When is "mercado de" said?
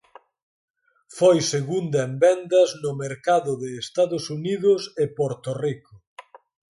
3.03-3.69